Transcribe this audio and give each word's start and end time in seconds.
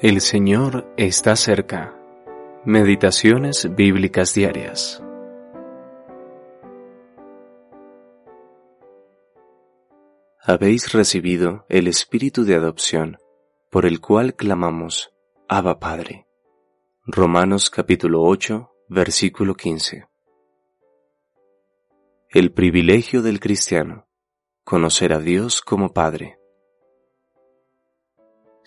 El 0.00 0.20
Señor 0.20 0.94
está 0.96 1.34
cerca. 1.34 1.92
Meditaciones 2.64 3.74
bíblicas 3.74 4.32
diarias. 4.32 5.02
Habéis 10.40 10.92
recibido 10.92 11.66
el 11.68 11.88
Espíritu 11.88 12.44
de 12.44 12.54
adopción, 12.54 13.16
por 13.72 13.86
el 13.86 14.00
cual 14.00 14.36
clamamos, 14.36 15.10
Abba 15.48 15.80
Padre. 15.80 16.28
Romanos 17.04 17.68
capítulo 17.68 18.22
8, 18.22 18.70
versículo 18.88 19.56
15. 19.56 20.06
El 22.30 22.52
privilegio 22.52 23.20
del 23.20 23.40
cristiano, 23.40 24.06
conocer 24.62 25.12
a 25.12 25.18
Dios 25.18 25.60
como 25.60 25.92
Padre. 25.92 26.37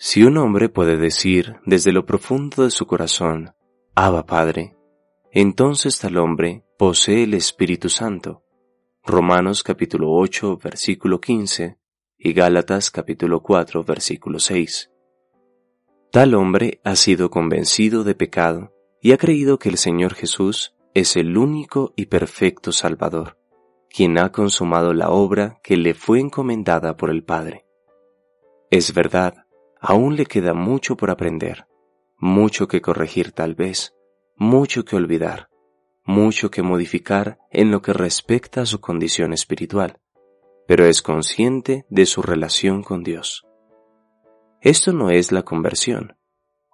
Si 0.04 0.24
un 0.24 0.36
hombre 0.36 0.68
puede 0.68 0.96
decir 0.96 1.60
desde 1.64 1.92
lo 1.92 2.04
profundo 2.04 2.64
de 2.64 2.72
su 2.72 2.88
corazón, 2.88 3.54
Abba 3.94 4.26
Padre, 4.26 4.76
entonces 5.30 6.00
tal 6.00 6.16
hombre 6.16 6.64
posee 6.76 7.22
el 7.22 7.34
Espíritu 7.34 7.88
Santo. 7.88 8.42
Romanos 9.04 9.62
capítulo 9.62 10.10
8 10.10 10.58
versículo 10.60 11.20
15 11.20 11.78
y 12.18 12.32
Gálatas 12.32 12.90
capítulo 12.90 13.44
4 13.44 13.84
versículo 13.84 14.40
6. 14.40 14.90
Tal 16.10 16.34
hombre 16.34 16.80
ha 16.82 16.96
sido 16.96 17.30
convencido 17.30 18.02
de 18.02 18.16
pecado 18.16 18.72
y 19.00 19.12
ha 19.12 19.18
creído 19.18 19.60
que 19.60 19.68
el 19.68 19.78
Señor 19.78 20.14
Jesús 20.14 20.74
es 20.94 21.16
el 21.16 21.38
único 21.38 21.92
y 21.94 22.06
perfecto 22.06 22.72
Salvador, 22.72 23.38
quien 23.88 24.18
ha 24.18 24.32
consumado 24.32 24.94
la 24.94 25.10
obra 25.10 25.60
que 25.62 25.76
le 25.76 25.94
fue 25.94 26.18
encomendada 26.18 26.96
por 26.96 27.08
el 27.08 27.22
Padre. 27.22 27.66
Es 28.68 28.92
verdad, 28.94 29.41
aún 29.82 30.14
le 30.16 30.26
queda 30.26 30.54
mucho 30.54 30.96
por 30.96 31.10
aprender, 31.10 31.66
mucho 32.16 32.68
que 32.68 32.80
corregir 32.80 33.32
tal 33.32 33.56
vez, 33.56 33.94
mucho 34.36 34.84
que 34.84 34.94
olvidar, 34.94 35.48
mucho 36.04 36.52
que 36.52 36.62
modificar 36.62 37.40
en 37.50 37.72
lo 37.72 37.82
que 37.82 37.92
respecta 37.92 38.62
a 38.62 38.66
su 38.66 38.80
condición 38.80 39.32
espiritual, 39.32 39.98
pero 40.68 40.86
es 40.86 41.02
consciente 41.02 41.84
de 41.90 42.06
su 42.06 42.22
relación 42.22 42.84
con 42.84 43.02
Dios. 43.02 43.44
Esto 44.60 44.92
no 44.92 45.10
es 45.10 45.32
la 45.32 45.42
conversión. 45.42 46.16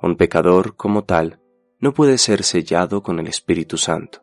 Un 0.00 0.17
pecador 0.17 0.77
como 0.77 1.05
tal 1.05 1.41
no 1.81 1.95
puede 1.95 2.19
ser 2.19 2.45
sellado 2.45 3.03
con 3.03 3.19
el 3.19 3.27
Espíritu 3.27 3.78
Santo. 3.78 4.22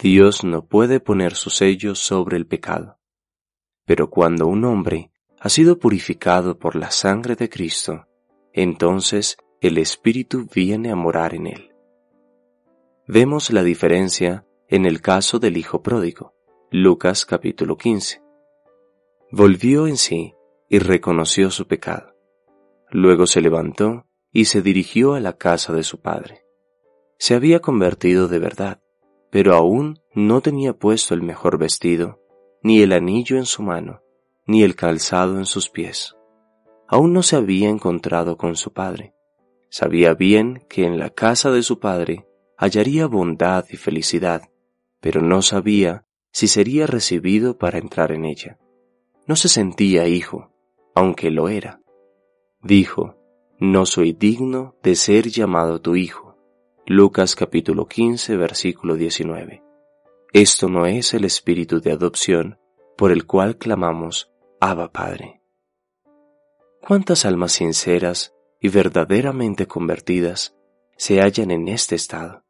Dios 0.00 0.42
no 0.42 0.66
puede 0.66 0.98
poner 0.98 1.34
su 1.34 1.50
sello 1.50 1.94
sobre 1.94 2.36
el 2.36 2.46
pecado. 2.46 2.98
Pero 3.84 4.10
cuando 4.10 4.48
un 4.48 4.64
hombre 4.64 5.12
ha 5.40 5.48
sido 5.48 5.78
purificado 5.78 6.58
por 6.58 6.74
la 6.74 6.90
sangre 6.90 7.36
de 7.36 7.48
Cristo, 7.48 8.06
entonces 8.52 9.36
el 9.60 9.78
Espíritu 9.78 10.48
viene 10.52 10.90
a 10.90 10.96
morar 10.96 11.34
en 11.34 11.46
él. 11.46 11.74
Vemos 13.06 13.50
la 13.50 13.62
diferencia 13.62 14.46
en 14.68 14.84
el 14.84 15.00
caso 15.00 15.38
del 15.38 15.56
Hijo 15.56 15.82
Pródigo, 15.82 16.34
Lucas 16.70 17.24
capítulo 17.24 17.76
15. 17.76 18.22
Volvió 19.30 19.86
en 19.86 19.96
sí 19.96 20.34
y 20.68 20.78
reconoció 20.78 21.50
su 21.50 21.66
pecado. 21.66 22.14
Luego 22.90 23.26
se 23.26 23.40
levantó 23.40 24.06
y 24.32 24.46
se 24.46 24.60
dirigió 24.60 25.14
a 25.14 25.20
la 25.20 25.34
casa 25.34 25.72
de 25.72 25.82
su 25.82 26.00
padre. 26.00 26.44
Se 27.18 27.34
había 27.34 27.60
convertido 27.60 28.28
de 28.28 28.38
verdad, 28.38 28.80
pero 29.30 29.54
aún 29.54 30.00
no 30.14 30.40
tenía 30.40 30.72
puesto 30.72 31.14
el 31.14 31.22
mejor 31.22 31.58
vestido, 31.58 32.20
ni 32.62 32.80
el 32.80 32.92
anillo 32.92 33.36
en 33.36 33.46
su 33.46 33.62
mano, 33.62 34.02
ni 34.48 34.62
el 34.64 34.74
calzado 34.74 35.38
en 35.38 35.44
sus 35.44 35.68
pies. 35.68 36.16
Aún 36.88 37.12
no 37.12 37.22
se 37.22 37.36
había 37.36 37.68
encontrado 37.68 38.38
con 38.38 38.56
su 38.56 38.72
padre. 38.72 39.14
Sabía 39.68 40.14
bien 40.14 40.64
que 40.70 40.84
en 40.84 40.98
la 40.98 41.10
casa 41.10 41.50
de 41.50 41.62
su 41.62 41.78
padre 41.78 42.26
hallaría 42.56 43.06
bondad 43.06 43.66
y 43.68 43.76
felicidad, 43.76 44.48
pero 45.00 45.20
no 45.20 45.42
sabía 45.42 46.06
si 46.32 46.48
sería 46.48 46.86
recibido 46.86 47.58
para 47.58 47.78
entrar 47.78 48.10
en 48.10 48.24
ella. 48.24 48.58
No 49.26 49.36
se 49.36 49.48
sentía 49.48 50.08
hijo, 50.08 50.50
aunque 50.94 51.30
lo 51.30 51.50
era. 51.50 51.82
Dijo, 52.62 53.16
no 53.60 53.84
soy 53.84 54.14
digno 54.14 54.76
de 54.82 54.94
ser 54.94 55.28
llamado 55.28 55.82
tu 55.82 55.94
hijo. 55.94 56.38
Lucas 56.86 57.36
capítulo 57.36 57.86
15 57.86 58.36
versículo 58.38 58.94
19. 58.96 59.62
Esto 60.32 60.68
no 60.70 60.86
es 60.86 61.12
el 61.12 61.26
espíritu 61.26 61.80
de 61.80 61.92
adopción 61.92 62.58
por 62.96 63.12
el 63.12 63.26
cual 63.26 63.58
clamamos, 63.58 64.32
Abba 64.60 64.90
Padre. 64.90 65.40
¿Cuántas 66.80 67.24
almas 67.24 67.52
sinceras 67.52 68.34
y 68.60 68.70
verdaderamente 68.70 69.68
convertidas 69.68 70.56
se 70.96 71.20
hallan 71.20 71.52
en 71.52 71.68
este 71.68 71.94
estado? 71.94 72.44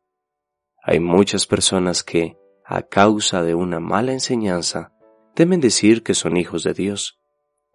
Hay 0.83 1.01
muchas 1.01 1.47
personas 1.47 2.03
que, 2.03 2.39
a 2.65 2.81
causa 2.81 3.43
de 3.43 3.55
una 3.55 3.79
mala 3.79 4.13
enseñanza, 4.13 4.95
temen 5.35 5.61
decir 5.61 6.03
que 6.03 6.15
son 6.15 6.39
hijos 6.39 6.65
de 6.65 6.73
Dios, 6.73 7.21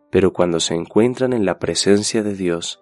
pero 0.10 0.34
cuando 0.34 0.60
se 0.60 0.74
encuentran 0.74 1.34
en 1.34 1.46
la 1.46 1.60
presencia 1.60 2.24
de 2.24 2.34
Dios, 2.34 2.82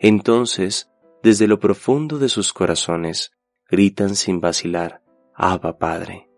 entonces, 0.00 0.90
desde 1.22 1.46
lo 1.46 1.60
profundo 1.60 2.18
de 2.18 2.28
sus 2.28 2.52
corazones, 2.52 3.32
gritan 3.70 4.16
sin 4.16 4.38
vacilar, 4.42 5.02
Abba 5.34 5.78
Padre. 5.78 6.28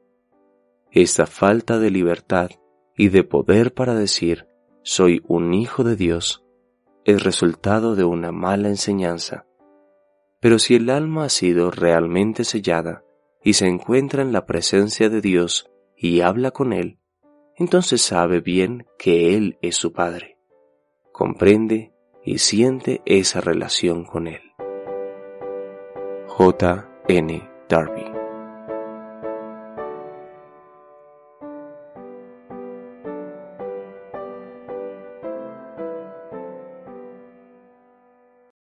Esta 0.93 1.27
falta 1.27 1.81
de 1.81 1.91
libertad 1.91 2.51
y 2.97 3.09
de 3.09 3.25
poder 3.25 3.75
para 3.75 3.97
decir, 3.97 4.52
soy 4.83 5.23
un 5.27 5.55
hijo 5.55 5.85
de 5.85 5.97
Dios 5.97 6.45
es 7.05 7.23
resultado 7.23 7.95
de 7.97 8.05
una 8.05 8.33
mala 8.33 8.69
enseñanza. 8.69 9.47
Pero 10.41 10.59
si 10.59 10.75
el 10.75 10.91
alma 10.91 11.25
ha 11.25 11.29
sido 11.29 11.71
realmente 11.71 12.45
sellada 12.45 13.05
y 13.43 13.55
se 13.55 13.67
encuentra 13.67 14.23
en 14.23 14.33
la 14.33 14.47
presencia 14.47 15.09
de 15.09 15.21
Dios 15.21 15.71
y 15.97 16.21
habla 16.21 16.51
con 16.51 16.73
Él, 16.73 16.99
entonces 17.57 18.03
sabe 18.03 18.41
bien 18.41 18.87
que 18.99 19.37
Él 19.37 19.59
es 19.63 19.77
su 19.77 19.93
Padre. 19.93 20.39
Comprende 21.13 21.93
y 22.25 22.39
siente 22.39 23.03
esa 23.05 23.41
relación 23.41 24.05
con 24.05 24.27
Él. 24.27 24.43
J. 26.29 26.89
N. 27.09 27.51
Darby 27.69 28.12